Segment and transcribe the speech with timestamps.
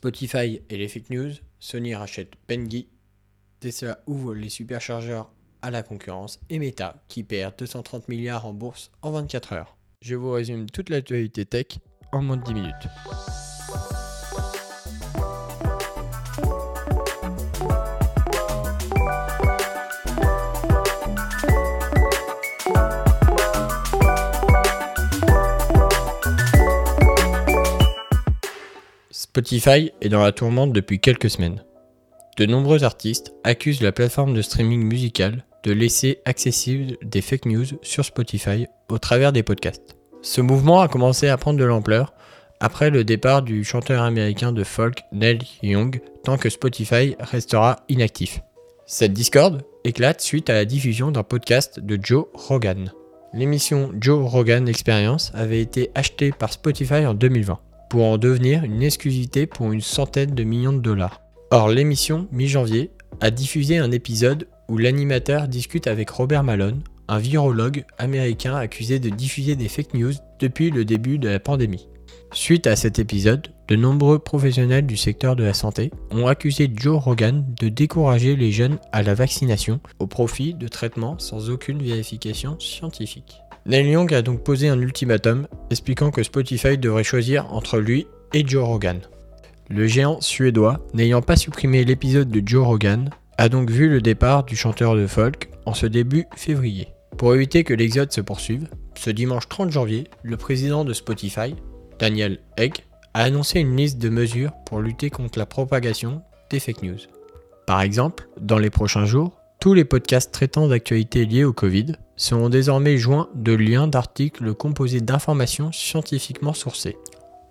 [0.00, 2.88] Spotify et les fake news, Sony rachète Pengi,
[3.60, 5.30] Tesla ouvre les superchargeurs
[5.60, 9.76] à la concurrence et Meta qui perd 230 milliards en bourse en 24 heures.
[10.00, 11.66] Je vous résume toute l'actualité tech
[12.12, 12.88] en moins de 10 minutes.
[29.32, 31.62] Spotify est dans la tourmente depuis quelques semaines.
[32.36, 37.66] De nombreux artistes accusent la plateforme de streaming musical de laisser accessibles des fake news
[37.80, 39.96] sur Spotify au travers des podcasts.
[40.20, 42.12] Ce mouvement a commencé à prendre de l'ampleur
[42.58, 48.40] après le départ du chanteur américain de folk Neil Young, tant que Spotify restera inactif.
[48.86, 52.92] Cette discorde éclate suite à la diffusion d'un podcast de Joe Rogan.
[53.32, 57.60] L'émission Joe Rogan Experience avait été achetée par Spotify en 2020
[57.90, 61.20] pour en devenir une exclusivité pour une centaine de millions de dollars.
[61.50, 67.84] Or, l'émission, mi-janvier, a diffusé un épisode où l'animateur discute avec Robert Malone, un virologue
[67.98, 71.88] américain accusé de diffuser des fake news depuis le début de la pandémie.
[72.32, 77.02] Suite à cet épisode, de nombreux professionnels du secteur de la santé ont accusé Joe
[77.02, 82.58] Rogan de décourager les jeunes à la vaccination au profit de traitements sans aucune vérification
[82.60, 83.40] scientifique.
[83.66, 88.46] Neil Young a donc posé un ultimatum expliquant que Spotify devrait choisir entre lui et
[88.46, 89.00] Joe Rogan.
[89.68, 94.44] Le géant suédois, n'ayant pas supprimé l'épisode de Joe Rogan, a donc vu le départ
[94.44, 96.88] du chanteur de folk en ce début février.
[97.18, 101.54] Pour éviter que l'exode se poursuive, ce dimanche 30 janvier, le président de Spotify,
[101.98, 106.82] Daniel Egg, a annoncé une liste de mesures pour lutter contre la propagation des fake
[106.82, 106.98] news.
[107.66, 112.48] Par exemple, dans les prochains jours, tous les podcasts traitant d'actualités liées au Covid seront
[112.48, 116.96] désormais joints de liens d'articles composés d'informations scientifiquement sourcées.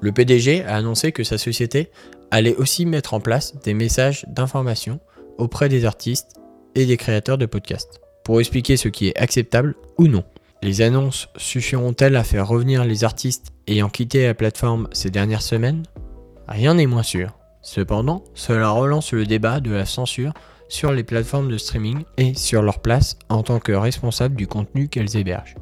[0.00, 1.90] Le PDG a annoncé que sa société
[2.30, 5.00] allait aussi mettre en place des messages d'information
[5.38, 6.36] auprès des artistes
[6.74, 10.24] et des créateurs de podcasts pour expliquer ce qui est acceptable ou non.
[10.62, 15.84] Les annonces suffiront-elles à faire revenir les artistes ayant quitté la plateforme ces dernières semaines?
[16.48, 17.38] Rien n'est moins sûr.
[17.62, 20.34] Cependant, cela relance le débat de la censure
[20.68, 24.88] sur les plateformes de streaming et sur leur place en tant que responsable du contenu
[24.88, 25.56] qu'elles hébergent.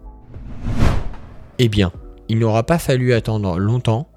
[1.59, 1.93] Eh bien,
[2.29, 4.09] il n'aura pas fallu attendre longtemps,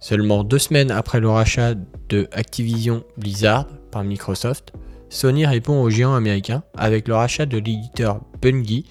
[0.00, 1.74] seulement deux semaines après le rachat
[2.08, 4.72] de Activision Blizzard par Microsoft,
[5.12, 8.86] Sony répond aux géants américains avec le rachat de l'éditeur Bungie,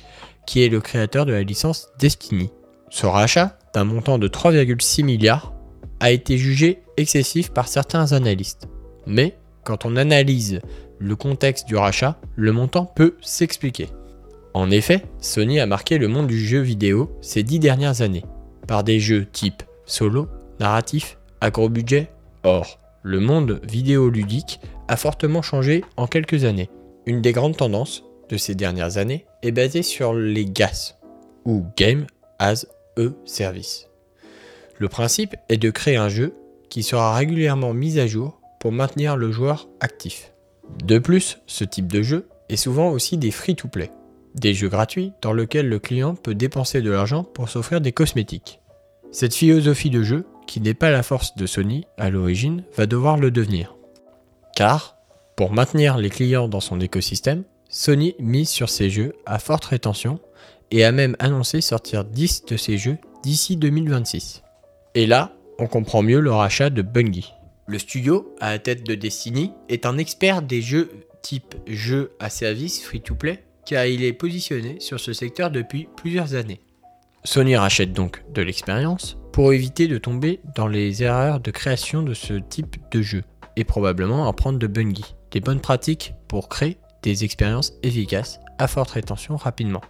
[0.46, 2.52] qui est le créateur de la licence Destiny.
[2.92, 5.52] Ce rachat, d'un montant de 3,6 milliards,
[6.00, 8.68] a été jugé excessif par certains analystes.
[9.08, 10.62] Mais quand on analyse
[11.02, 13.90] le contexte du rachat, le montant peut s'expliquer.
[14.54, 18.26] En effet, Sony a marqué le monde du jeu vidéo ces dix dernières années,
[18.68, 20.28] par des jeux type solo,
[20.60, 22.12] narratif, à gros budget.
[22.44, 26.70] Or, le monde vidéoludique a fortement changé en quelques années.
[27.06, 31.00] Une des grandes tendances de ces dernières années est basée sur les GAS,
[31.46, 32.06] ou Game
[32.38, 33.88] as a Service.
[34.78, 36.36] Le principe est de créer un jeu
[36.70, 40.31] qui sera régulièrement mis à jour pour maintenir le joueur actif.
[40.84, 43.92] De plus, ce type de jeu est souvent aussi des free-to-play,
[44.36, 48.60] des jeux gratuits dans lesquels le client peut dépenser de l'argent pour s'offrir des cosmétiques.
[49.12, 53.18] Cette philosophie de jeu, qui n'est pas la force de Sony à l'origine, va devoir
[53.18, 53.76] le devenir.
[54.56, 54.98] Car,
[55.36, 60.20] pour maintenir les clients dans son écosystème, Sony mise sur ces jeux à forte rétention
[60.72, 64.44] et a même annoncé sortir 10 de ces jeux d'ici 2026.
[64.96, 67.34] Et là, on comprend mieux le rachat de Bungie.
[67.68, 70.90] Le studio, à la tête de Destiny, est un expert des jeux
[71.22, 76.60] type jeux à service free-to-play, car il est positionné sur ce secteur depuis plusieurs années.
[77.24, 82.16] Sony rachète donc de l'expérience pour éviter de tomber dans les erreurs de création de
[82.16, 83.24] ce type de jeu,
[83.56, 88.92] et probablement apprendre de Bungie, des bonnes pratiques pour créer des expériences efficaces à forte
[88.92, 89.82] rétention rapidement.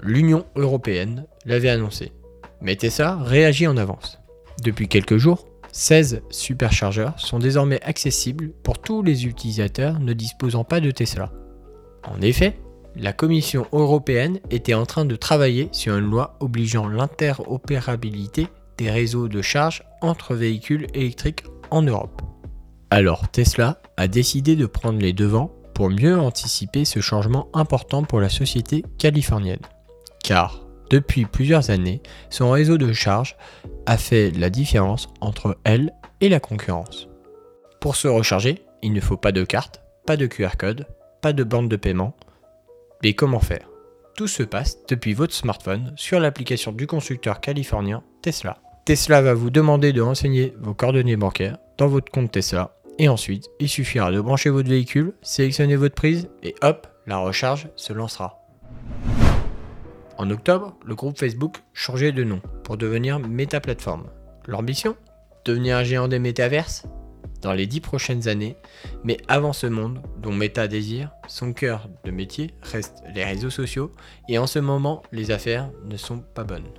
[0.00, 2.12] L'Union européenne l'avait annoncé,
[2.60, 4.21] mais Tesla réagit en avance.
[4.62, 10.80] Depuis quelques jours, 16 superchargeurs sont désormais accessibles pour tous les utilisateurs ne disposant pas
[10.80, 11.32] de Tesla.
[12.04, 12.58] En effet,
[12.94, 19.28] la Commission européenne était en train de travailler sur une loi obligeant l'interopérabilité des réseaux
[19.28, 22.20] de charge entre véhicules électriques en Europe.
[22.90, 28.20] Alors Tesla a décidé de prendre les devants pour mieux anticiper ce changement important pour
[28.20, 29.62] la société californienne.
[30.22, 33.36] Car depuis plusieurs années, son réseau de charge
[33.86, 37.08] a fait la différence entre elle et la concurrence.
[37.80, 40.86] Pour se recharger, il ne faut pas de carte, pas de QR code,
[41.20, 42.14] pas de bande de paiement.
[43.02, 43.68] Mais comment faire?
[44.16, 48.58] Tout se passe depuis votre smartphone sur l'application du constructeur californien Tesla.
[48.84, 53.48] Tesla va vous demander de renseigner vos coordonnées bancaires dans votre compte Tesla et ensuite
[53.58, 58.41] il suffira de brancher votre véhicule, sélectionner votre prise et hop, la recharge se lancera.
[60.18, 64.04] En octobre, le groupe Facebook changeait de nom pour devenir Meta Platform.
[64.46, 64.96] L'ambition?
[65.44, 66.84] Devenir un géant des métaverses?
[67.40, 68.56] Dans les dix prochaines années,
[69.02, 73.90] mais avant ce monde dont Meta désire, son cœur de métier reste les réseaux sociaux
[74.28, 76.70] et en ce moment les affaires ne sont pas bonnes.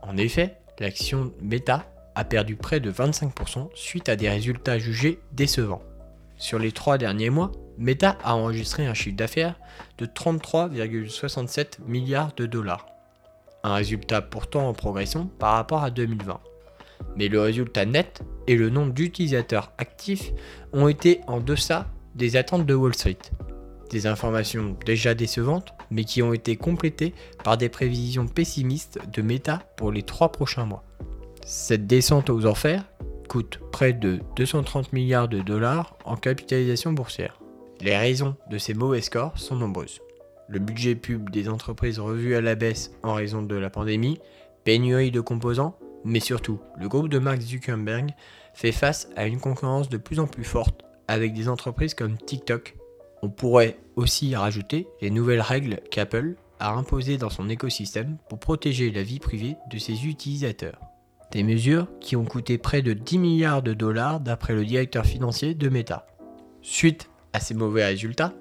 [0.00, 5.82] En effet, l'action Meta a perdu près de 25% suite à des résultats jugés décevants.
[6.38, 9.56] Sur les trois derniers mois, Meta a enregistré un chiffre d'affaires
[9.98, 12.86] de 33,67 milliards de dollars.
[13.64, 16.40] Un résultat pourtant en progression par rapport à 2020.
[17.16, 20.30] Mais le résultat net et le nombre d'utilisateurs actifs
[20.72, 23.18] ont été en deçà des attentes de Wall Street.
[23.90, 29.62] Des informations déjà décevantes, mais qui ont été complétées par des prévisions pessimistes de Meta
[29.76, 30.84] pour les trois prochains mois.
[31.44, 32.84] Cette descente aux enfers
[33.28, 37.38] coûte près de 230 milliards de dollars en capitalisation boursière.
[37.80, 40.00] Les raisons de ces mauvais scores sont nombreuses.
[40.48, 44.18] Le budget pub des entreprises revu à la baisse en raison de la pandémie,
[44.64, 48.10] pénurie de composants, mais surtout, le groupe de Mark Zuckerberg
[48.54, 52.76] fait face à une concurrence de plus en plus forte avec des entreprises comme TikTok.
[53.22, 58.90] On pourrait aussi rajouter les nouvelles règles qu'Apple a imposées dans son écosystème pour protéger
[58.90, 60.80] la vie privée de ses utilisateurs.
[61.32, 65.54] Des mesures qui ont coûté près de 10 milliards de dollars d'après le directeur financier
[65.54, 66.06] de Meta.
[66.62, 68.32] Suite à ces mauvais résultats,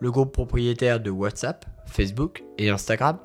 [0.00, 3.18] le groupe propriétaire de WhatsApp, Facebook et Instagram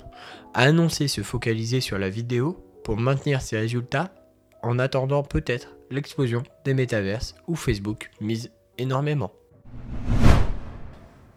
[0.54, 4.14] a annoncé se focaliser sur la vidéo pour maintenir ses résultats
[4.64, 9.32] en attendant peut-être l'explosion des métaverses où Facebook mise énormément.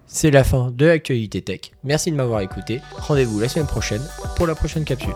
[0.07, 1.73] C'est la fin de l'actualité tech.
[1.83, 2.81] Merci de m'avoir écouté.
[2.99, 4.03] Rendez-vous la semaine prochaine
[4.37, 5.15] pour la prochaine capsule.